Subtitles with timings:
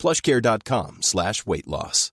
[0.00, 2.10] plushcare.com slash weight loss.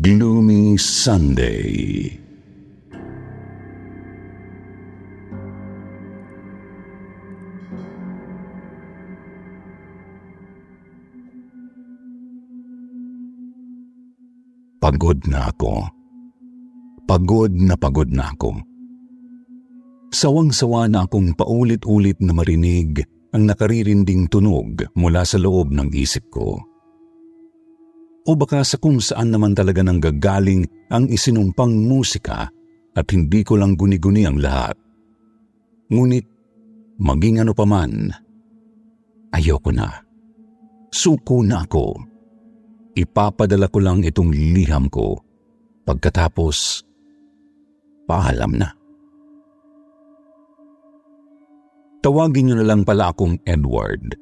[0.00, 2.21] Gloomy Sunday.
[14.82, 15.86] Pagod na ako.
[17.06, 18.58] Pagod na pagod na ako.
[20.10, 26.58] Sawang-sawa na akong paulit-ulit na marinig ang nakaririnding tunog mula sa loob ng isip ko.
[28.26, 32.50] O baka sa kung saan naman talaga nang gagaling ang isinumpang musika
[32.98, 34.74] at hindi ko lang guni-guni ang lahat.
[35.94, 36.26] Ngunit
[36.98, 38.10] maging ano paman,
[39.30, 39.94] ayoko na.
[40.90, 42.11] Suko na ako.
[42.92, 45.16] Ipapadala ko lang itong liham ko.
[45.88, 46.84] Pagkatapos,
[48.04, 48.68] paalam na.
[52.02, 54.18] Tawagin niyo na lang pala akong Edward.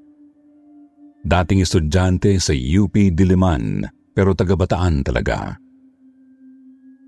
[1.21, 3.89] Dating estudyante sa UP Diliman
[4.21, 5.57] pero taga-bataan talaga.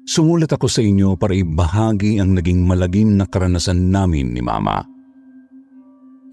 [0.08, 4.82] Sumulat ako sa inyo para ibahagi ang naging malagim na karanasan namin ni Mama.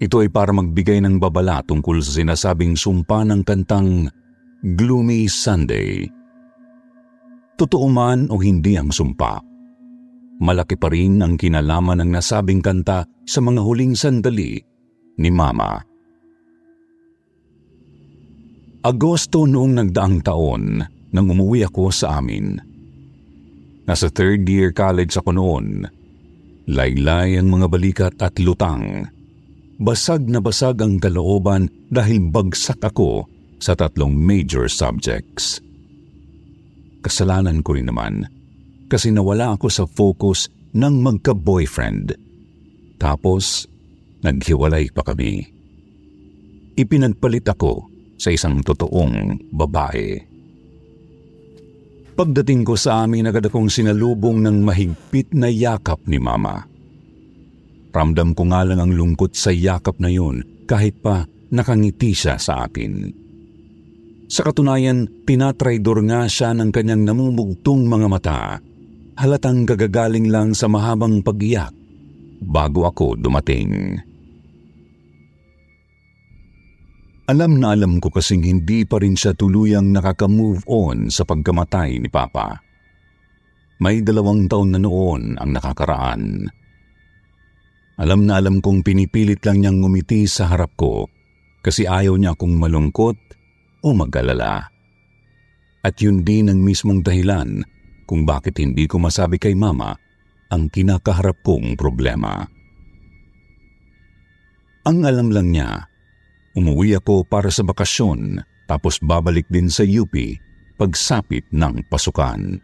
[0.00, 4.08] Ito ay para magbigay ng babala tungkol sa sinasabing sumpa ng kantang
[4.60, 6.04] Gloomy Sunday.
[7.56, 9.40] Totoo man o hindi ang sumpa,
[10.36, 14.60] malaki pa rin ang kinalaman ng nasabing kanta sa mga huling sandali
[15.16, 15.80] ni Mama.
[18.84, 22.60] Agosto noong nagdaang taon nang umuwi ako sa amin.
[23.88, 25.88] Nasa third year college ako noon.
[26.68, 29.08] Laylay ang mga balikat at lutang.
[29.80, 35.60] Basag na basag ang kalooban dahil bagsak ako sa tatlong major subjects.
[37.04, 38.26] Kasalanan ko rin naman
[38.90, 42.16] kasi nawala ako sa focus ng magka-boyfriend.
[43.00, 43.64] Tapos,
[44.20, 45.46] naghiwalay pa kami.
[46.76, 47.86] Ipinagpalit ako
[48.20, 50.20] sa isang totoong babae.
[52.20, 56.68] Pagdating ko sa amin, agad akong sinalubong ng mahigpit na yakap ni Mama.
[57.90, 62.68] Ramdam ko nga lang ang lungkot sa yakap na yun kahit pa nakangiti siya sa
[62.68, 63.19] akin.
[64.30, 68.40] Sa katunayan, tinatraydor nga siya ng kanyang namumugtong mga mata.
[69.18, 71.74] Halatang gagagaling lang sa mahabang pag-iyak
[72.38, 73.98] bago ako dumating.
[77.26, 82.06] Alam na alam ko kasing hindi pa rin siya tuluyang nakaka-move on sa pagkamatay ni
[82.06, 82.58] Papa.
[83.82, 86.46] May dalawang taon na noon ang nakakaraan.
[87.98, 91.10] Alam na alam kong pinipilit lang niyang ngumiti sa harap ko
[91.60, 93.18] kasi ayaw niya akong malungkot
[93.80, 94.68] o mag-alala.
[95.80, 97.64] At yun din ang mismong dahilan
[98.04, 99.96] kung bakit hindi ko masabi kay Mama
[100.50, 102.44] ang kinakaharap kong problema.
[104.84, 105.90] Ang alam lang niya,
[106.50, 110.10] Umuwi ako para sa bakasyon tapos babalik din sa UP
[110.74, 112.58] pagsapit ng pasukan.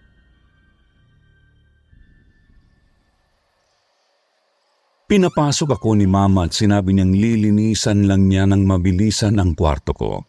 [5.07, 10.27] Pinapasok ako ni Mama at sinabi niyang lilinisan lang niya ng mabilisan ang kwarto ko.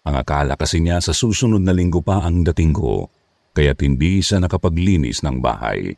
[0.00, 3.12] Ang akala kasi niya sa susunod na linggo pa ang dating ko,
[3.52, 5.92] kaya't hindi siya nakapaglinis ng bahay.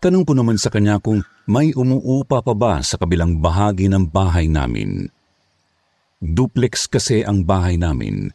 [0.00, 4.48] Tanong ko naman sa kanya kung may umuupa pa ba sa kabilang bahagi ng bahay
[4.48, 5.12] namin.
[6.18, 8.32] Duplex kasi ang bahay namin.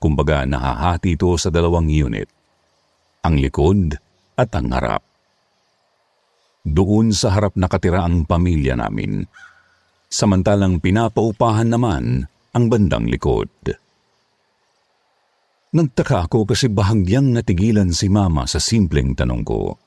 [0.00, 2.30] Kumbaga nahahati ito sa dalawang unit.
[3.26, 3.98] Ang likod
[4.38, 5.02] at ang harap.
[6.64, 9.26] Doon sa harap nakatira ang pamilya namin.
[10.08, 13.50] Samantalang pinapaupahan naman ang bandang likod.
[15.70, 19.78] Nagtaka ako kasi bahagyang natigilan si Mama sa simpleng tanong ko.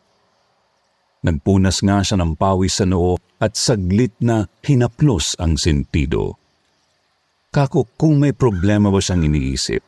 [1.24, 6.39] Nagpunas nga siya ng pawis sa noo at saglit na hinaplos ang sentido.
[7.51, 9.83] Kako kung may problema ba siyang iniisip.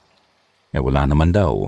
[0.76, 1.68] Eh wala naman daw.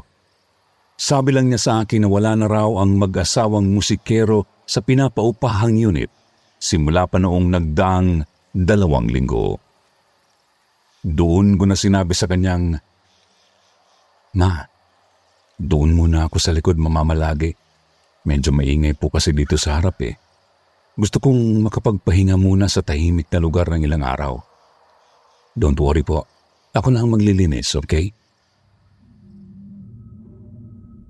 [0.99, 6.11] Sabi lang niya sa akin na wala na raw ang mag-asawang musikero sa pinapaupahang unit
[6.57, 9.61] simula pa noong nagdaang dalawang linggo.
[11.07, 12.75] Doon ko na sinabi sa kanyang,
[14.35, 14.59] Ma,
[15.55, 17.55] doon muna ako sa likod mamamalagi.
[18.27, 20.19] Medyo maingay po kasi dito sa harap eh.
[20.99, 24.35] Gusto kong makapagpahinga muna sa tahimik na lugar ng ilang araw.
[25.55, 26.27] Don't worry po.
[26.75, 28.11] Ako na ang maglilinis, okay?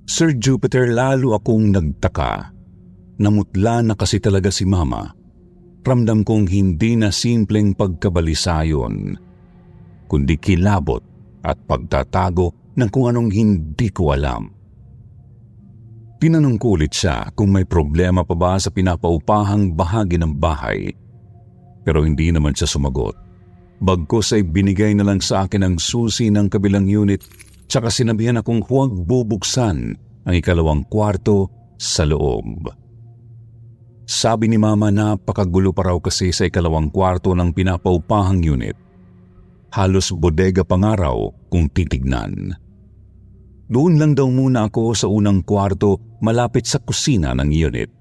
[0.08, 2.54] Sir Jupiter, lalo akong nagtaka.
[3.20, 5.12] Namutla na kasi talaga si Mama.
[5.84, 9.27] Ramdam kong hindi na simpleng pagkabalisayon,
[10.08, 11.04] kundi kilabot
[11.44, 14.50] at pagtatago ng kung anong hindi ko alam.
[16.18, 20.90] Tinanong ko ulit siya kung may problema pa ba sa pinapaupahang bahagi ng bahay.
[21.86, 23.14] Pero hindi naman siya sumagot.
[23.78, 27.22] Bagkos ay binigay na lang sa akin ang susi ng kabilang unit
[27.70, 29.94] tsaka sinabihan akong huwag bubuksan
[30.26, 32.74] ang ikalawang kwarto sa loob.
[34.08, 38.87] Sabi ni mama na pakagulo pa raw kasi sa ikalawang kwarto ng pinapaupahang unit.
[39.74, 42.56] Halos bodega pangaraw kung titignan.
[43.68, 47.92] Doon lang daw muna ako sa unang kwarto malapit sa kusina ng unit.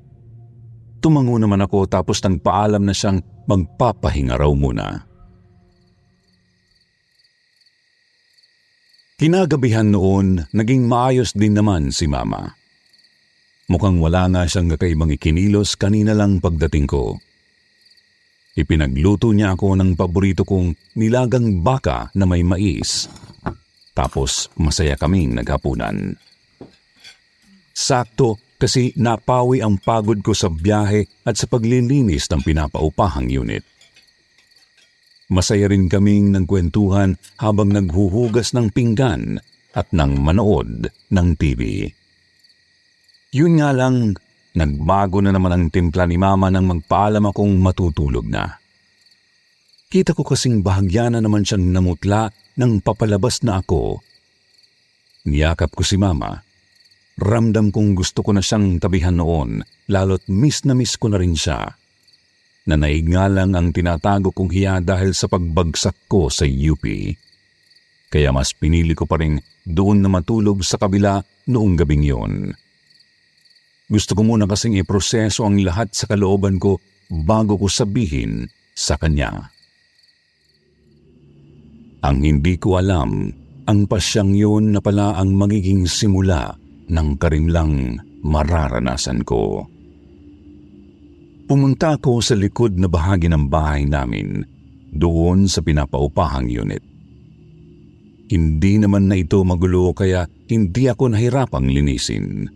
[1.02, 3.18] Tumango naman ako tapos nang paalam na siyang
[3.50, 5.06] magpapahinga raw muna.
[9.16, 12.52] Kinagabihan noon, naging maayos din naman si Mama.
[13.66, 17.18] Mukhang wala nga siyang kakaibang ikinilos kanina lang pagdating ko.
[18.56, 23.06] Ipinagluto niya ako ng paborito kong nilagang baka na may mais
[23.96, 26.20] tapos masaya kaming naghapunan.
[27.72, 33.64] Sakto kasi napawi ang pagod ko sa biyahe at sa paglilinis ng pinapaupahang unit.
[35.32, 39.40] Masaya rin kaming nagkwentuhan habang naghuhugas ng pinggan
[39.72, 41.90] at nang manood ng TV.
[43.34, 44.16] Yun nga lang,
[44.56, 48.56] nagbago na naman ang timpla ni Mama nang magpaalam akong matutulog na.
[49.86, 52.26] Kita ko kasing bahagya na naman siyang namutla
[52.58, 54.02] nang papalabas na ako.
[55.30, 56.42] Niyakap ko si mama.
[57.16, 61.38] Ramdam kong gusto ko na siyang tabihan noon, lalo't miss na miss ko na rin
[61.38, 61.78] siya.
[62.66, 66.82] Nanaig nga lang ang tinatago kong hiya dahil sa pagbagsak ko sa UP.
[68.10, 72.50] Kaya mas pinili ko pa rin doon na matulog sa kabila noong gabing yon.
[73.86, 79.54] Gusto ko muna kasing iproseso ang lahat sa kalooban ko bago ko sabihin sa kanya.
[82.02, 83.30] Ang hindi ko alam,
[83.66, 86.54] ang pasyang yun na pala ang magiging simula
[86.86, 89.66] ng karimlang mararanasan ko.
[91.46, 94.42] Pumunta ako sa likod na bahagi ng bahay namin,
[94.90, 96.82] doon sa pinapaupahang unit.
[98.26, 102.50] Hindi naman na ito magulo kaya hindi ako nahirapang linisin.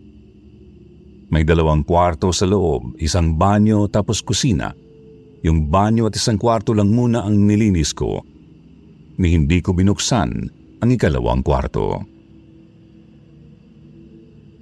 [1.31, 4.75] May dalawang kwarto sa loob, isang banyo tapos kusina.
[5.41, 8.21] Yung banyo at isang kwarto lang muna ang nilinis ko
[9.17, 10.29] ni hindi ko binuksan
[10.83, 12.03] ang ikalawang kwarto.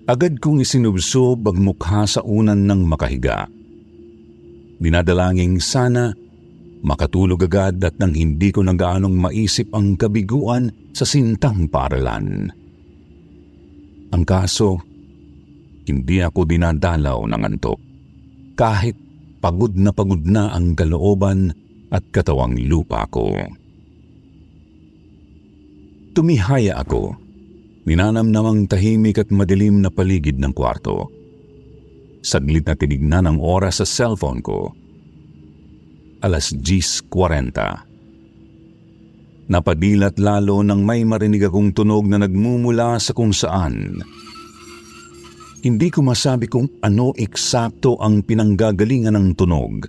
[0.09, 3.45] Agad kong isinubsob ang mukha sa unan ng makahiga.
[4.79, 6.13] Dinadalangin sana
[6.81, 12.49] makatulog agad at nang hindi ko nagaanong maisip ang kabiguan sa sintang paralan.
[14.09, 14.81] Ang kaso,
[15.89, 17.81] hindi ako dinadalaw ng antok.
[18.53, 18.93] Kahit
[19.41, 21.49] pagod na pagod na ang kalooban
[21.89, 23.33] at katawang lupa ko.
[26.13, 27.17] Tumihaya ako.
[27.89, 31.09] Ninanamnamang tahimik at madilim na paligid ng kwarto.
[32.21, 34.75] Saglit na tinignan ang oras sa cellphone ko.
[36.19, 39.47] Alas 10.40.
[39.49, 43.97] Napadilat lalo nang may marinig akong tunog na nagmumula sa kung saan.
[45.59, 49.87] Hindi ko masabi kung ano eksakto ang pinanggagalingan ng tunog.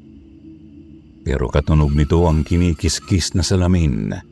[1.22, 4.30] Pero katunog nito ang kinikiskis na salamin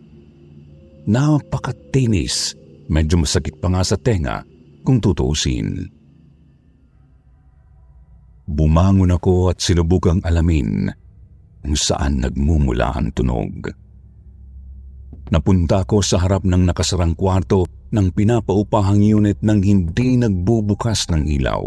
[1.08, 2.52] napakatinis.
[2.88, 4.44] Medyo masakit pa nga sa tenga
[4.84, 5.88] kung tutuusin.
[8.48, 10.88] Bumangon ako at sinubukang alamin
[11.60, 13.68] kung saan nagmumula ang tunog.
[15.28, 21.64] Napunta ako sa harap ng nakasarang kwarto ng pinapaupahang unit nang hindi nagbubukas ng ilaw.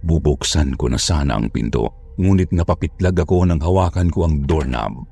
[0.00, 5.04] Bubuksan ko na sana ang pinto, ngunit napapitlag ako nang hawakan ko ang doorknob.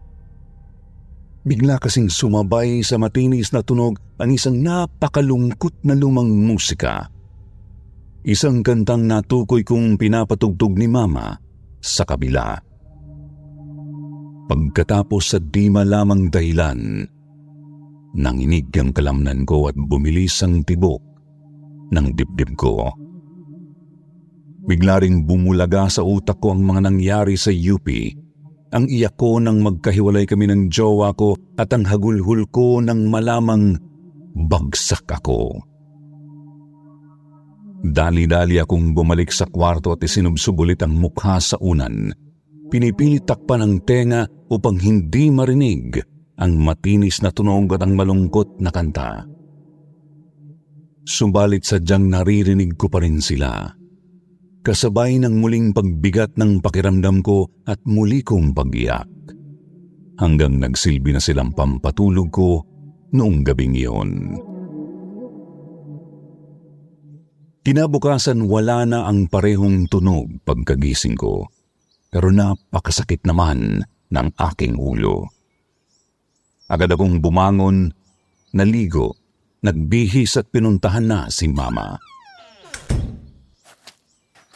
[1.44, 7.08] Bigla kasing sumabay sa matinis na tunog ang isang napakalungkot na lumang musika.
[8.24, 11.32] Isang kantang natukoy kong pinapatugtog ni Mama
[11.80, 12.60] sa kabila.
[14.48, 17.04] Pagkatapos sa di malamang dahilan,
[18.16, 21.02] nanginig ang kalamnan ko at bumilis ang tibok
[21.92, 22.88] ng dibdib ko.
[24.68, 27.88] Bigla ring bumulaga sa utak ko ang mga nangyari sa UP
[28.68, 33.80] ang iyak ko nang magkahiwalay kami ng jowa ko at ang hagulhul ko nang malamang
[34.36, 35.56] bagsak ako.
[37.78, 42.12] Dali-dali akong bumalik sa kwarto at isinubsubulit ang mukha sa unan.
[42.68, 45.96] Pinipilit takpan ang tenga upang hindi marinig
[46.38, 49.26] ang matinis na tunog at ang malungkot na kanta.
[51.02, 53.78] Subalit sadyang naririnig ko pa rin sila
[54.68, 59.08] kasabay ng muling pagbigat ng pakiramdam ko at muli kong pag-iyak.
[60.20, 62.60] Hanggang nagsilbi na silang pampatulog ko
[63.16, 64.36] noong gabing iyon.
[67.64, 71.48] Kinabukasan wala na ang parehong tunog pagkagising ko,
[72.12, 75.32] pero napakasakit naman ng aking ulo.
[76.68, 77.88] Agad akong bumangon,
[78.52, 79.16] naligo,
[79.64, 81.96] nagbihis at pinuntahan na si Mama.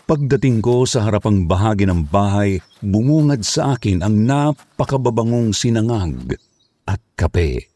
[0.05, 6.37] Pagdating ko sa harapang bahagi ng bahay, bumungad sa akin ang napakababangong sinangag
[6.85, 7.73] at kape.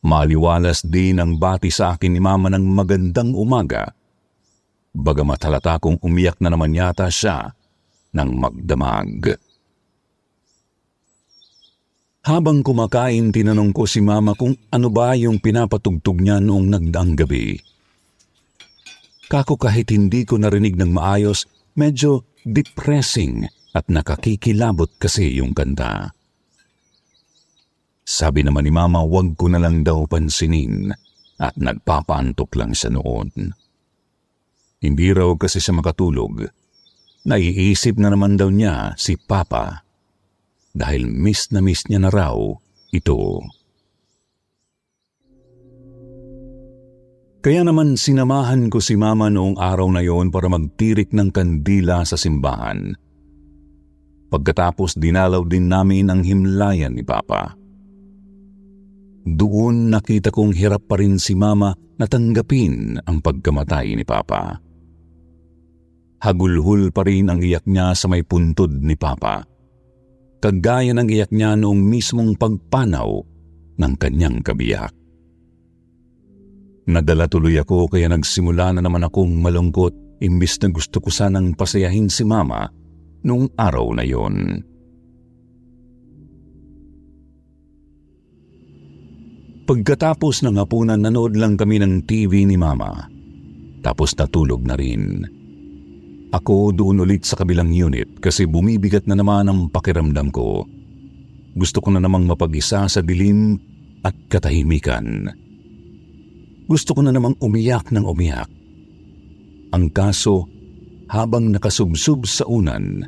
[0.00, 3.92] Maliwalas din ang bati sa akin ni Mama ng magandang umaga.
[4.96, 7.52] Bagamat halata kong umiyak na naman yata siya
[8.16, 9.36] ng magdamag.
[12.26, 17.54] Habang kumakain, tinanong ko si Mama kung ano ba yung pinapatugtog niya noong nagdaang gabi.
[19.30, 21.46] Kako kahit hindi ko narinig ng maayos,
[21.78, 23.46] medyo depressing
[23.78, 26.10] at nakakikilabot kasi yung kanta.
[28.02, 30.90] Sabi naman ni Mama wag ko na lang daw pansinin
[31.38, 33.54] at nagpapaantok lang siya noon.
[34.82, 36.42] Hindi raw kasi siya makatulog.
[37.22, 39.85] Naiisip na naman daw niya si Papa
[40.76, 42.36] dahil miss na miss niya na raw
[42.92, 43.40] ito.
[47.40, 52.18] Kaya naman sinamahan ko si mama noong araw na yon para magtirik ng kandila sa
[52.18, 52.92] simbahan.
[54.26, 57.54] Pagkatapos dinalaw din namin ang himlayan ni Papa.
[59.26, 64.58] Doon nakita kong hirap pa rin si Mama na tanggapin ang pagkamatay ni Papa.
[66.22, 69.55] Hagulhul pa rin ang iyak niya sa may puntod ni Papa.
[70.46, 73.18] Kagaya ng iyak niya noong mismong pagpanaw
[73.82, 74.94] ng kanyang kabiyak.
[76.86, 82.06] Nadala tuloy ako kaya nagsimula na naman akong malungkot imbis na gusto ko sanang pasayahin
[82.06, 82.70] si mama
[83.26, 84.62] noong araw na yon.
[89.66, 93.10] Pagkatapos ng hapunan, nanood lang kami ng TV ni Mama.
[93.82, 95.26] Tapos natulog na rin.
[96.34, 100.66] Ako doon ulit sa kabilang unit kasi bumibigat na naman ang pakiramdam ko.
[101.56, 103.56] Gusto ko na namang mapag-isa sa dilim
[104.02, 105.30] at katahimikan.
[106.66, 108.50] Gusto ko na namang umiyak ng umiyak.
[109.70, 110.50] Ang kaso,
[111.06, 113.06] habang nakasubsub sa unan,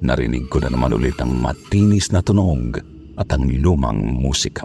[0.00, 2.80] narinig ko na naman ulit ang matinis na tunog
[3.20, 4.64] at ang lumang musika.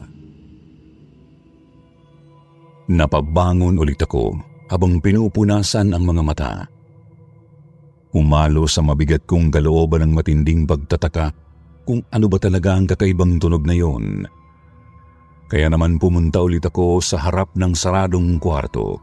[2.92, 4.36] Napabangon ulit ako
[4.72, 6.52] habang pinupunasan ang mga mata.
[8.12, 11.32] Umalo sa mabigat kong kalooban ng matinding pagtataka
[11.88, 14.28] kung ano ba talaga ang kakaibang tunog na yon.
[15.48, 19.00] Kaya naman pumunta ulit ako sa harap ng saradong kwarto.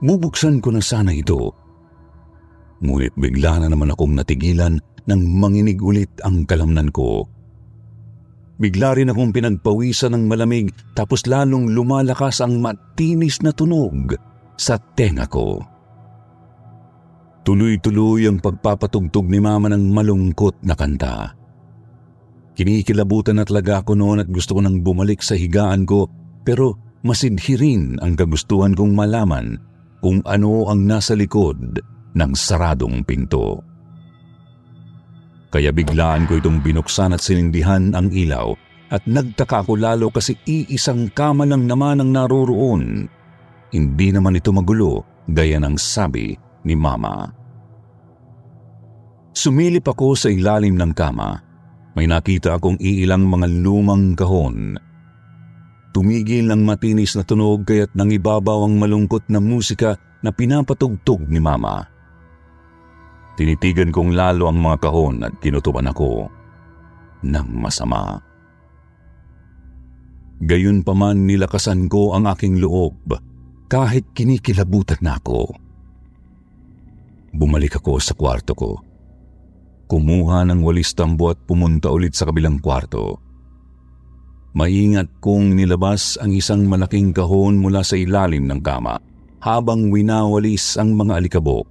[0.00, 1.52] Bubuksan ko na sana ito.
[2.84, 4.76] Ngunit bigla na naman akong natigilan
[5.08, 7.24] nang manginig ulit ang kalamnan ko.
[8.56, 14.16] Bigla rin akong pinagpawisan ng malamig tapos lalong lumalakas ang matinis na tunog
[14.56, 15.75] sa tenga ko.
[17.46, 21.30] Tuloy-tuloy ang pagpapatugtog ni Mama ng malungkot na kanta.
[22.58, 26.10] Kinikilabutan na talaga ako noon at gusto ko nang bumalik sa higaan ko
[26.42, 26.74] pero
[27.06, 29.62] masidhi rin ang kagustuhan kong malaman
[30.02, 31.78] kung ano ang nasa likod
[32.18, 33.62] ng saradong pinto.
[35.54, 38.58] Kaya biglaan ko itong binuksan at sinindihan ang ilaw
[38.90, 43.06] at nagtaka ko lalo kasi iisang kama lang naman ang naroroon.
[43.70, 47.30] Hindi naman ito magulo gaya ng sabi ni Mama.
[49.30, 51.46] Sumilip ako sa ilalim ng kama
[51.96, 54.76] may nakita akong iilang mga lumang kahon.
[55.96, 61.80] Tumigil ng matinis na tunog kaya't nangibabaw ang malungkot na musika na pinapatugtog ni Mama.
[63.40, 66.28] Tinitigan kong lalo ang mga kahon at kinutuban ako
[67.24, 68.20] ng masama.
[70.36, 73.08] Gayun pa man nilakasan ko ang aking loob
[73.72, 75.48] kahit kinikilabutan na ako.
[77.36, 78.80] Bumalik ako sa kwarto ko
[79.86, 83.22] Kumuha ng walis tambo at pumunta ulit sa kabilang kwarto.
[84.58, 88.98] Maingat kong nilabas ang isang malaking kahon mula sa ilalim ng kama
[89.38, 91.70] habang winawalis ang mga alikabok.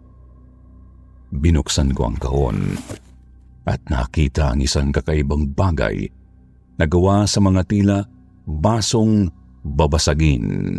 [1.36, 2.58] Binuksan ko ang kahon.
[3.66, 6.06] at nakita ang isang kakaibang bagay
[6.78, 7.98] na gawa sa mga tila
[8.46, 9.26] basong
[9.66, 10.78] babasagin.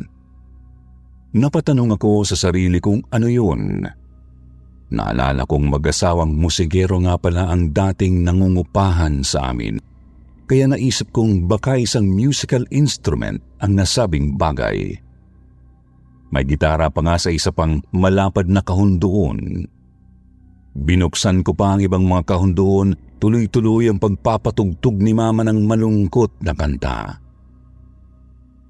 [1.35, 3.83] Napatanong ako sa sarili kung ano yun.
[4.87, 9.83] Naalala kong mag-asawang musigero nga pala ang dating nangungupahan sa amin.
[10.47, 14.95] Kaya naisip kong baka isang musical instrument ang nasabing bagay.
[16.31, 19.67] May gitara pa nga sa isa pang malapad na kahon doon.
[20.77, 22.89] Binuksan ko pa ang ibang mga kahon doon,
[23.19, 27.26] tuloy-tuloy ang pagpapatugtog ni mama ng malungkot na kanta.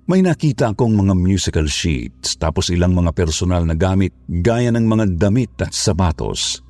[0.06, 5.18] May nakita akong mga musical sheets tapos ilang mga personal na gamit gaya ng mga
[5.18, 6.62] damit at sapatos.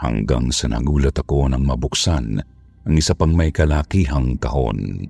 [0.00, 2.40] Hanggang sa nagulat ako nang mabuksan
[2.88, 5.04] ang isa pang may kalakihang kahon.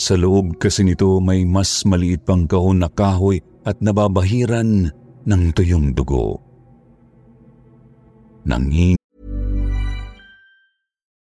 [0.00, 4.88] Sa loob kasi nito may mas maliit pang kahon na kahoy at nababahiran
[5.28, 6.40] ng tuyong dugo.
[8.48, 9.01] Nanging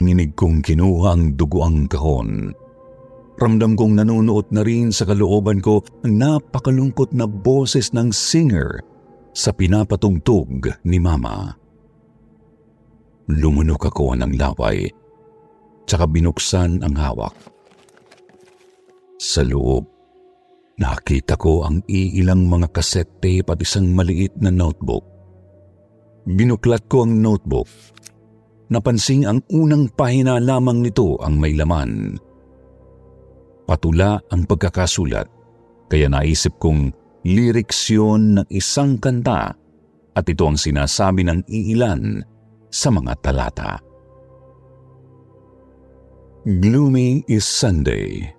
[0.00, 2.56] nginig kong kinuha ang duguang kahon.
[3.40, 8.84] Ramdam kong nanunuot na rin sa kalooban ko ang napakalungkot na boses ng singer
[9.32, 11.56] sa pinapatugtog ni Mama.
[13.30, 14.90] Lumunok ako ng laway,
[15.86, 17.32] tsaka binuksan ang hawak.
[19.16, 19.86] Sa loob,
[20.76, 25.06] nakita ko ang iilang mga cassette tape at isang maliit na notebook.
[26.28, 27.68] Binuklat ko ang notebook
[28.70, 32.16] napansing ang unang pahina lamang nito ang may laman.
[33.66, 35.26] Patula ang pagkakasulat,
[35.90, 36.94] kaya naisip kong
[37.26, 39.54] lyrics yun ng isang kanta
[40.14, 42.22] at ito ang sinasabi ng iilan
[42.70, 43.72] sa mga talata.
[46.46, 48.32] Gloomy is Sunday.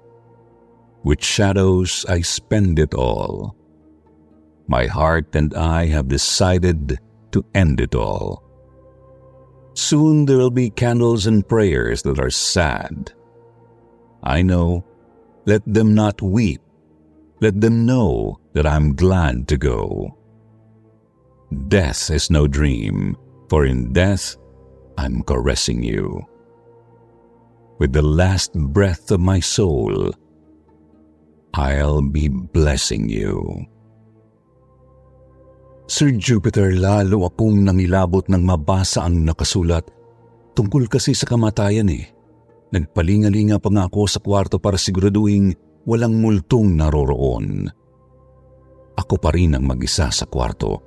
[1.06, 3.54] With shadows I spend it all.
[4.68, 6.98] My heart and I have decided
[7.32, 8.51] to end it all.
[9.82, 13.12] Soon there will be candles and prayers that are sad.
[14.22, 14.86] I know.
[15.48, 16.62] Let them not weep.
[17.42, 20.16] Let them know that I'm glad to go.
[21.68, 23.18] Death is no dream,
[23.50, 24.38] for in death
[25.00, 26.22] I'm caressing you.
[27.80, 30.14] With the last breath of my soul,
[31.56, 33.66] I'll be blessing you.
[35.92, 39.84] Sir Jupiter, lalo akong nangilabot ng mabasa ang nakasulat.
[40.56, 42.08] Tungkol kasi sa kamatayan eh.
[42.72, 45.52] Nagpalingalinga pa nga ako sa kwarto para siguraduhin
[45.84, 47.68] walang multong naroroon.
[48.96, 50.80] Ako pa rin ang mag-isa sa kwarto.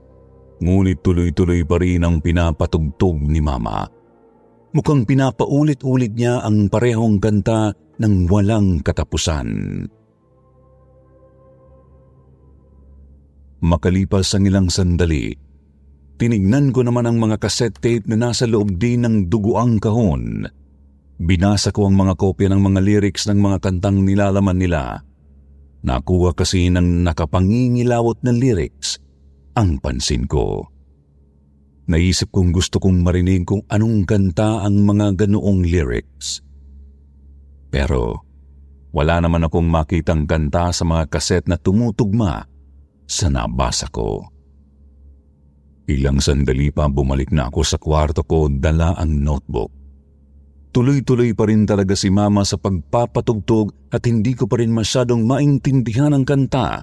[0.65, 3.85] Ngunit tuloy-tuloy pa rin ang pinapatugtog ni Mama.
[4.73, 9.85] Mukhang pinapaulit-ulit niya ang parehong kanta ng walang katapusan.
[13.65, 15.33] Makalipas ang ilang sandali,
[16.21, 20.45] tinignan ko naman ang mga cassette tape na nasa loob din ng duguang kahon.
[21.17, 25.01] Binasa ko ang mga kopya ng mga lyrics ng mga kantang nilalaman nila.
[25.81, 29.01] Nakuha kasi ng nakapangingilawot na lyrics
[29.57, 30.69] ang pansin ko.
[31.89, 36.45] Naisip kong gusto kong marinig kung anong kanta ang mga ganoong lyrics.
[37.73, 38.29] Pero
[38.93, 42.45] wala naman akong makitang kanta sa mga kaset na tumutugma
[43.05, 44.25] sa nabasa ko.
[45.85, 49.69] Ilang sandali pa bumalik na ako sa kwarto ko dala ang notebook.
[50.75, 56.11] Tuloy-tuloy pa rin talaga si mama sa pagpapatugtog at hindi ko pa rin masyadong maintindihan
[56.11, 56.83] ang kanta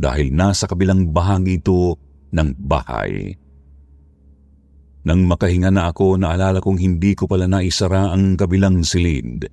[0.00, 1.94] dahil nasa kabilang bahagi ito
[2.32, 3.36] ng bahay.
[5.04, 9.48] Nang makahinga na ako, naalala kong hindi ko pala naisara ang kabilang silid.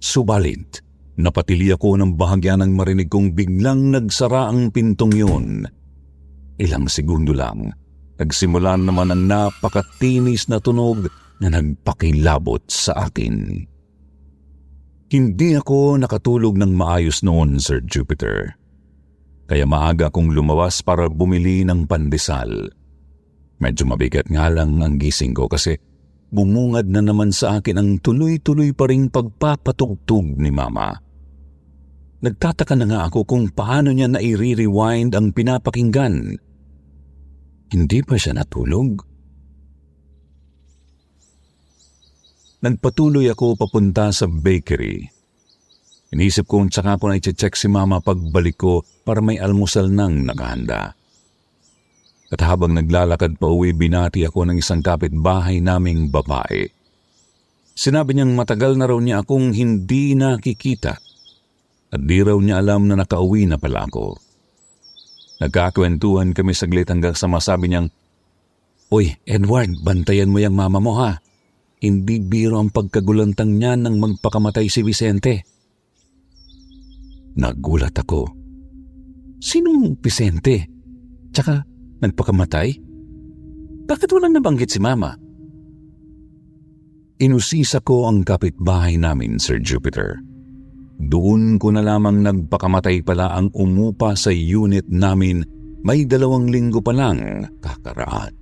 [0.00, 0.85] Subalit,
[1.16, 5.64] Napatili ako ng bahagya ng marinig kong biglang nagsara ang pintong yun.
[6.56, 7.72] ilang segundo lang,
[8.16, 11.08] nagsimula naman ang napakatinis na tunog
[11.40, 13.64] na nagpakilabot sa akin.
[15.06, 18.56] Hindi ako nakatulog ng maayos noon, Sir Jupiter.
[19.46, 22.72] Kaya maaga akong lumawas para bumili ng pandesal.
[23.62, 25.78] Medyo mabigat nga lang ang gising ko kasi
[26.28, 31.05] bumungad na naman sa akin ang tuloy-tuloy pa ring pagpapatugtog ni Mama.
[32.26, 36.34] Nagtataka na nga ako kung paano niya na-rewind ang pinapakinggan.
[37.70, 38.98] Hindi pa siya natulog?
[42.66, 45.06] Nagpatuloy ako papunta sa bakery.
[46.10, 50.98] Inisip kong tsaka ko na i-check si mama pagbalik ko para may almusal nang nakahanda.
[52.26, 56.66] At habang naglalakad pa uwi, binati ako ng isang kapitbahay naming babae.
[57.70, 61.05] Sinabi niyang matagal na raw niya akong hindi nakikita
[61.96, 64.20] at di raw niya alam na nakauwi na pala ako.
[65.40, 67.88] Nagkakwentuhan kami saglit hanggang sa masabi niyang,
[68.92, 71.18] Uy, Edward, bantayan mo yung mama mo ha.
[71.80, 75.44] Hindi biro ang pagkagulantang niya nang magpakamatay si Vicente.
[77.36, 78.28] Nagulat ako.
[79.40, 80.68] Sinong Vicente?
[81.32, 81.64] Tsaka
[82.00, 82.68] nagpakamatay?
[83.86, 85.12] Bakit walang nabanggit si Mama?
[87.20, 90.20] Inusisa ko ang kapitbahay namin, Sir Jupiter.
[90.96, 95.44] Doon ko na lamang nagpakamatay pala ang umupa sa unit namin
[95.84, 98.32] may dalawang linggo pa lang kakaraan.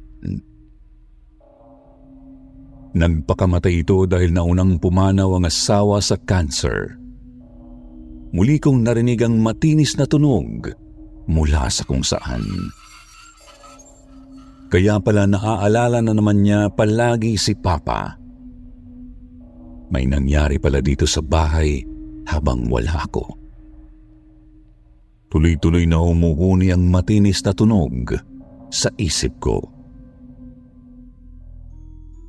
[2.94, 6.94] Nagpakamatay ito dahil naunang pumanaw ang asawa sa cancer.
[8.30, 10.70] Muli kong narinig ang matinis na tunog
[11.26, 12.42] mula sa kung saan.
[14.70, 18.14] Kaya pala naaalala na naman niya palagi si Papa.
[19.90, 21.93] May nangyari pala dito sa bahay
[22.28, 23.24] habang wala ako.
[25.34, 28.14] Tuloy-tuloy na umuhuni ang matinis na tunog
[28.70, 29.58] sa isip ko.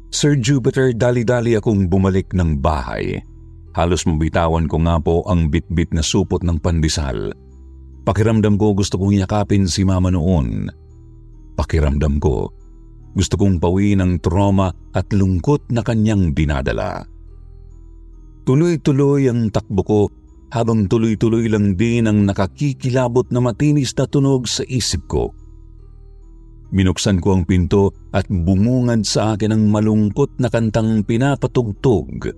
[0.09, 3.19] Sir Jupiter, dali-dali akong bumalik ng bahay.
[3.75, 7.35] Halos mabitawan ko nga po ang bitbit na supot ng pandesal.
[8.07, 10.71] Pakiramdam ko gusto kong yakapin si mama noon.
[11.59, 12.49] Pakiramdam ko
[13.15, 17.07] gusto kong pawi ng trauma at lungkot na kanyang dinadala.
[18.45, 20.01] Tuloy-tuloy ang takbo ko
[20.53, 25.33] habang tuloy-tuloy lang din ang nakakikilabot na matinis na tunog sa isip ko.
[26.69, 32.29] Binuksan ko ang pinto at bumungad sa akin ang malungkot na kantang pinapatugtog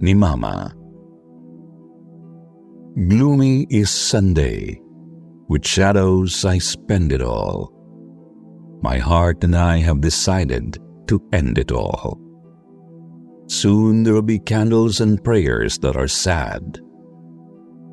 [0.00, 0.72] ni Mama.
[2.96, 4.80] Gloomy is Sunday.
[5.52, 7.72] With shadows I spend it all.
[8.80, 10.80] My heart and I have decided
[11.12, 12.16] to end it all.
[13.48, 16.80] Soon there will be candles and prayers that are sad.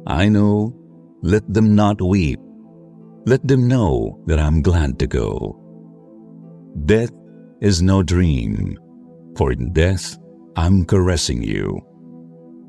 [0.08, 0.74] I know,
[1.22, 2.40] let them not weep.
[3.26, 5.60] Let them know that I'm glad to go.
[6.86, 7.12] Death
[7.62, 8.78] is no dream,
[9.36, 10.18] for in death
[10.56, 11.80] I'm caressing you.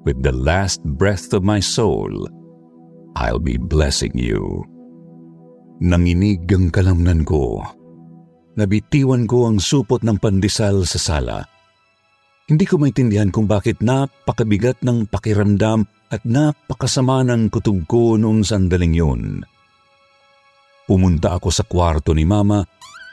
[0.04, 2.28] With the last breath of my soul,
[3.16, 4.64] I'll be blessing you.
[5.80, 7.64] Nanginig ang kalamnan ko.
[8.54, 11.49] Nabitiwan ko ang supot ng pandesal sa sala.
[12.50, 18.90] Hindi ko maintindihan kung bakit napakabigat ng pakiramdam at napakasama ng kutub ko noong sandaling
[18.90, 19.22] yun.
[20.90, 22.58] Pumunta ako sa kwarto ni Mama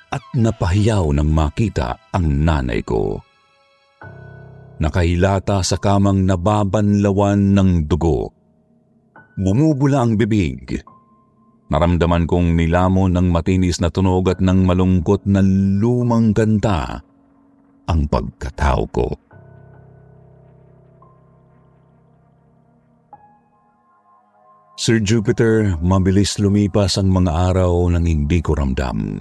[0.10, 3.22] at napahiyaw nang makita ang nanay ko.
[4.82, 8.34] Nakahilata sa kamang nababanlawan ng dugo.
[9.38, 10.82] Bumubula ang bibig.
[11.70, 17.06] Naramdaman kong nilamon ng matinis na tunog at ng malungkot na lumang kanta
[17.86, 19.27] ang pagkatao ko.
[24.78, 29.18] Sir Jupiter, mabilis lumipas ang mga araw nang hindi ko ramdam.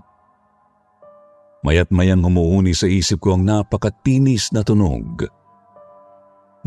[1.64, 5.24] Mayat mayang humuhuni sa isip ko ang napakatinis na tunog.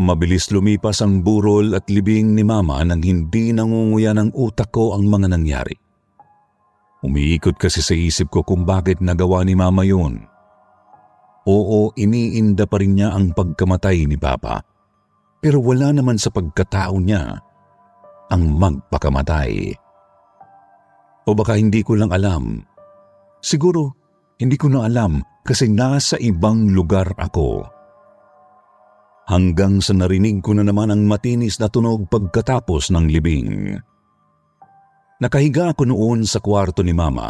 [0.02, 5.06] Mabilis lumipas ang burol at libing ni Mama nang hindi nangunguya ng utak ko ang
[5.06, 5.78] mga nangyari.
[7.06, 10.17] Umiikot kasi sa isip ko kung bakit nagawa ni Mama yun.
[11.45, 14.65] Oo, iniinda pa rin niya ang pagkamatay ni Papa.
[15.38, 17.48] Pero wala naman sa pagkatao niya
[18.29, 19.73] ang magpakamatay.
[21.25, 22.61] O baka hindi ko lang alam.
[23.41, 23.93] Siguro
[24.39, 27.67] hindi ko na alam kasi nasa ibang lugar ako.
[29.29, 33.77] Hanggang sa narinig ko na naman ang matinis na tunog pagkatapos ng libing.
[35.21, 37.29] Nakahiga ako noon sa kwarto ni Mama,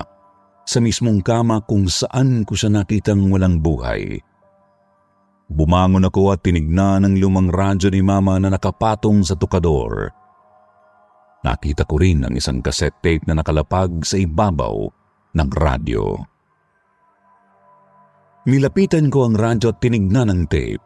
[0.63, 4.21] sa mismong kama kung saan ko siya nakitang walang buhay.
[5.49, 10.13] Bumangon ako at tinignan ang lumang radyo ni Mama na nakapatong sa tukador.
[11.39, 14.75] Nakita ko rin ang isang cassette tape na nakalapag sa ibabaw
[15.35, 16.05] ng radyo.
[18.49, 20.83] Nilapitan ko ang radyo at tinignan ang tape.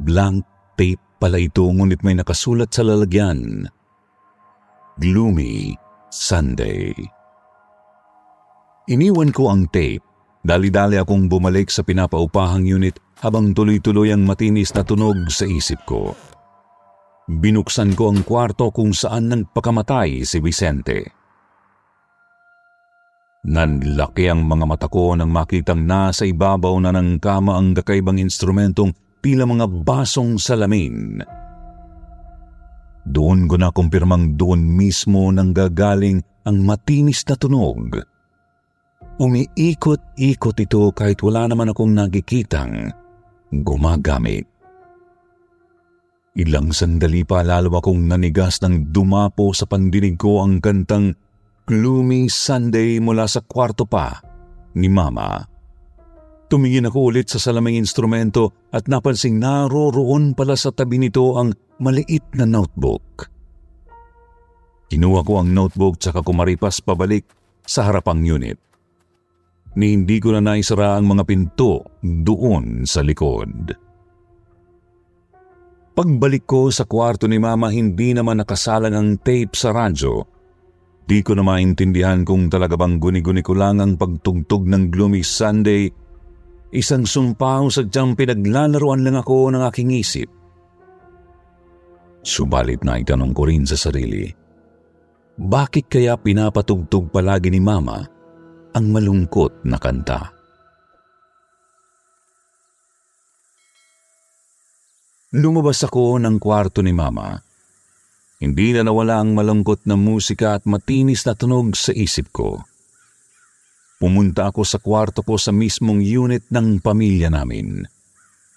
[0.00, 0.44] Blank
[0.80, 3.68] tape pala ito ngunit may nakasulat sa lalagyan.
[4.96, 5.76] Gloomy
[6.08, 6.92] Sunday.
[8.88, 10.04] Iniwan ko ang tape.
[10.42, 16.18] Dali-dali akong bumalik sa pinapaupahang unit habang tuloy-tuloy ang matinis na tunog sa isip ko.
[17.30, 21.22] Binuksan ko ang kwarto kung saan nagpakamatay si Vicente.
[23.42, 28.94] Nanlaki ang mga mata ko nang makitang nasa ibabaw na ng kama ang kakaibang instrumentong
[29.18, 31.22] tila mga basong salamin.
[33.02, 37.98] Doon ko na kumpirmang doon mismo nang gagaling ang matinis na tunog.
[39.18, 42.94] Umiikot-ikot ito kahit wala naman akong nakikitang
[43.50, 44.51] gumagamit.
[46.32, 51.12] Ilang sandali pa lalo akong nanigas nang dumapo sa pandinig ko ang kantang
[51.68, 54.16] gloomy Sunday mula sa kwarto pa
[54.72, 55.44] ni Mama.
[56.48, 61.52] Tumingin ako ulit sa salaming instrumento at napansing naroroon pala sa tabi nito ang
[61.84, 63.28] maliit na notebook.
[64.88, 67.28] Kinuha ko ang notebook tsaka kumaripas pabalik
[67.64, 68.56] sa harapang unit.
[69.76, 73.91] Ni hindi ko na naisara ang mga pinto doon sa likod.
[75.92, 80.32] Pagbalik ko sa kwarto ni Mama hindi naman nakasalang ang tape sa radyo
[81.02, 85.90] Di ko na maintindihan kung talaga bang guni-guni ko lang ang pagtugtog ng Gloomy Sunday.
[86.72, 90.30] Isang sumpaw sa diyang pinaglalaroan lang ako ng aking isip.
[92.22, 94.30] Subalit na itanong ko rin sa sarili,
[95.36, 97.98] bakit kaya pinapatugtog palagi ni Mama
[98.72, 100.41] ang malungkot na kanta?
[105.32, 107.52] Lumabas ako ng kwarto ni Mama
[108.42, 112.58] hindi na nawala ang malungkot na musika at matinis na tunog sa isip ko.
[114.02, 117.86] Pumunta ako sa kwarto ko sa mismong unit ng pamilya namin.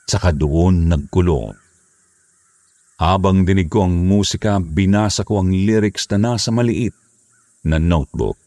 [0.10, 1.54] Saka doon nagkulong.
[2.98, 6.98] Habang dinig ko ang musika, binasa ko ang lyrics na nasa maliit
[7.62, 8.42] na notebook.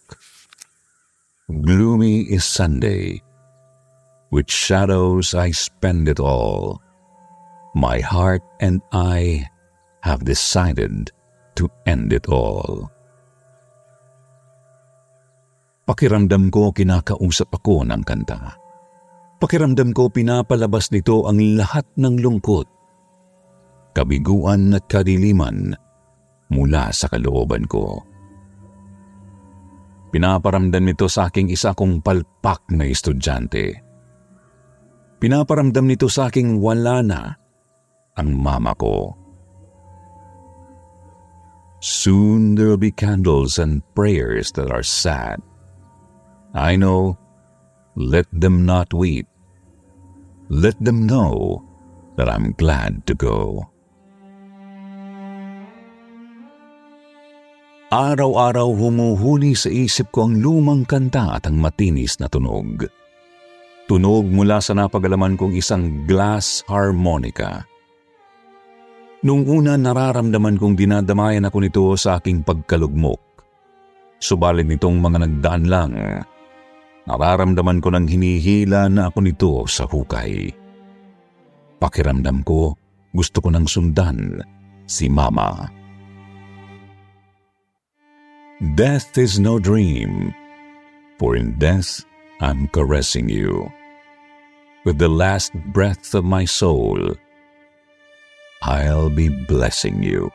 [1.46, 3.22] Gloomy is Sunday.
[4.34, 6.87] With shadows I spend it all.
[7.76, 9.44] My heart and I
[10.00, 11.12] have decided
[11.60, 12.88] to end it all.
[15.88, 18.60] Pakiramdam ko kinakausap ako ng kanta.
[19.40, 22.66] Pakiramdam ko pinapalabas nito ang lahat ng lungkot,
[23.96, 25.72] kabiguan at kadiliman
[26.52, 28.04] mula sa kalooban ko.
[30.12, 33.80] Pinaparamdam nito sa aking isa kong palpak na estudyante.
[35.20, 37.20] Pinaparamdam nito sa aking wala na
[38.18, 39.14] ang mama ko.
[41.78, 45.38] Soon there will be candles and prayers that are sad.
[46.50, 47.14] I know,
[47.94, 49.30] let them not weep.
[50.50, 51.62] Let them know
[52.18, 53.62] that I'm glad to go.
[57.88, 62.84] Araw-araw humuhuli sa isip ko ang lumang kanta at ang matinis na tunog.
[63.88, 67.64] Tunog mula sa napagalaman kong isang glass harmonica
[69.18, 73.18] Noong una nararamdaman kong dinadamayan ako nito sa aking pagkalugmok.
[74.22, 75.92] Subalit nitong mga nagdaan lang,
[77.02, 80.54] nararamdaman ko ng hinihila na ako nito sa hukay.
[81.82, 82.78] Pakiramdam ko,
[83.10, 84.38] gusto ko nang sundan
[84.86, 85.66] si Mama.
[88.74, 90.34] Death is no dream,
[91.18, 92.06] for in death
[92.38, 93.66] I'm caressing you.
[94.86, 97.18] With the last breath of my soul,
[98.62, 100.32] I'll be blessing you.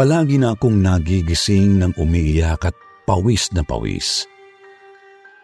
[0.00, 4.24] Palagi na akong nagigising ng umiiyak at pawis na pawis.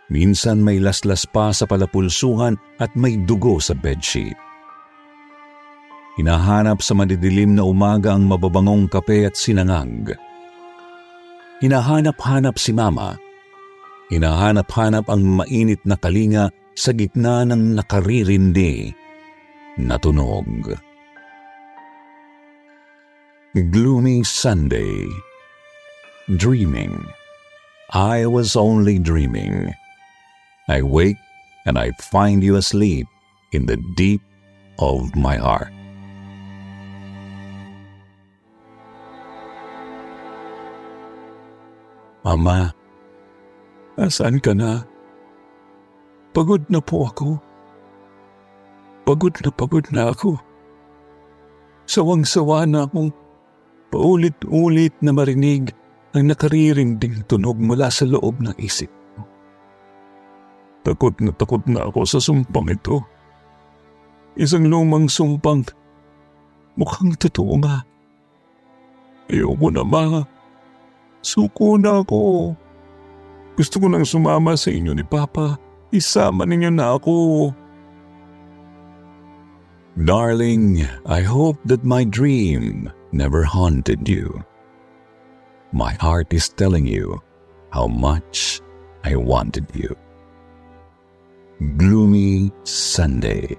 [0.09, 4.39] Minsan may laslas pa sa palapulsuhan at may dugo sa bedsheet.
[6.17, 10.17] Hinahanap sa madidilim na umaga ang mababangong kape at sinangag.
[11.61, 13.21] Hinahanap-hanap si Mama.
[14.09, 18.95] Hinahanap-hanap ang mainit na kalinga sa gitna ng nakaririndi
[19.77, 20.86] na tunog.
[23.65, 25.09] Gloomy Sunday.
[26.37, 27.09] Dreaming.
[27.89, 29.73] I was only dreaming.
[30.69, 31.17] I wake
[31.65, 33.07] and I find you asleep
[33.53, 34.21] in the deep
[34.79, 35.73] of my heart.
[42.27, 42.75] Mama,
[43.97, 44.85] asan ka na?
[46.37, 47.41] Pagod na po ako.
[49.09, 50.37] Pagod na pagod na ako.
[51.87, 53.15] Sawang-sawa na akong
[53.91, 55.73] paulit-ulit na marinig
[56.17, 59.23] ang nakaririnding tunog mula sa loob ng isip ko.
[60.87, 63.05] Takot na takot na ako sa sumpang ito.
[64.37, 65.65] Isang lumang sumpang
[66.77, 67.85] mukhang totoo nga.
[69.27, 70.23] Ayoko na ma.
[71.25, 72.55] Suko na ako.
[73.57, 75.59] Gusto ko nang sumama sa inyo ni Papa.
[75.91, 77.15] Isama ninyo na ako.
[79.97, 84.45] Darling, I hope that my dream never haunted you.
[85.73, 87.19] My heart is telling you
[87.73, 88.61] how much
[89.03, 89.97] I wanted you.
[91.81, 93.57] Gloomy Sunday.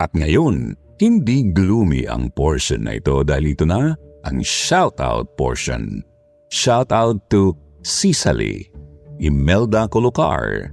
[0.00, 3.92] At ngayon, hindi gloomy ang portion na ito dahil ito na
[4.24, 6.00] ang shoutout portion.
[6.48, 7.52] Shoutout to
[7.84, 8.72] Cicely,
[9.20, 10.72] Imelda Colocar,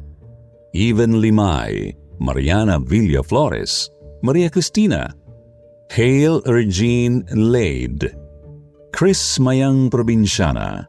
[0.77, 1.89] Even Limay,
[2.21, 3.89] Mariana Villa Flores,
[4.21, 5.09] Maria Cristina,
[5.89, 8.13] Hale Regine Lade,
[8.93, 10.85] Chris Mayang Probinsyana.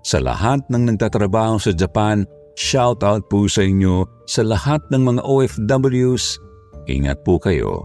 [0.00, 2.24] Sa lahat ng nagtatrabaho sa Japan,
[2.56, 6.40] shoutout po sa inyo sa lahat ng mga OFWs.
[6.88, 7.84] Ingat po kayo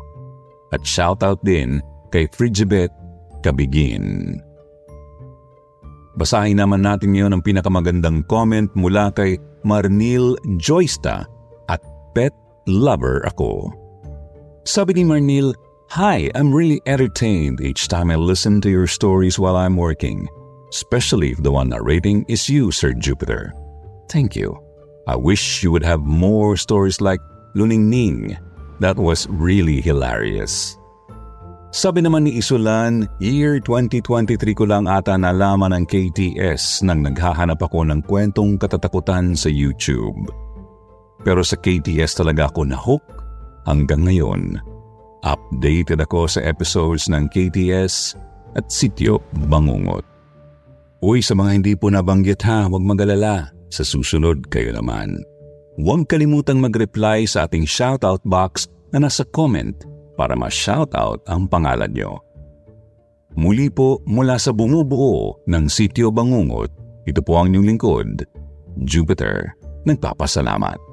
[0.72, 1.84] at shoutout din
[2.16, 2.96] kay Frigibet
[3.44, 4.40] Kabigin.
[6.16, 9.36] Basahin naman natin ngayon ang pinakamagandang comment mula kay
[9.68, 11.33] Marnil Joysta
[12.14, 12.34] Pet
[12.66, 13.74] Lover ako.
[14.64, 15.54] Sabi ni Marnil,
[15.94, 20.26] Hi, I'm really entertained each time I listen to your stories while I'm working,
[20.74, 23.54] especially if the one narrating is you, Sir Jupiter.
[24.10, 24.58] Thank you.
[25.06, 27.20] I wish you would have more stories like
[27.54, 28.40] Luning Ning
[28.84, 30.76] That was really hilarious.
[31.74, 37.88] Sabi naman ni Isulan, year 2023 ko lang ata nalaman ng KTS nang naghahanap ako
[37.88, 40.30] ng kwentong katatakutan sa YouTube.
[41.24, 43.04] Pero sa KTS talaga ako na-hook
[43.68, 44.60] hanggang ngayon.
[45.24, 48.20] Updated ako sa episodes ng KTS
[48.60, 50.04] at Sityo Bangungot.
[51.00, 53.52] Uy, sa mga hindi po nabanggit ha, huwag magalala.
[53.74, 55.18] Sa susunod kayo naman.
[55.80, 59.74] Huwag kalimutang mag-reply sa ating shoutout box na nasa comment
[60.14, 62.22] para ma-shoutout ang pangalan nyo.
[63.34, 66.70] Muli po mula sa bumubuo ng Sityo Bangungot,
[67.10, 68.22] ito po ang inyong lingkod,
[68.86, 69.58] Jupiter,
[69.90, 70.93] nagpapasalamat.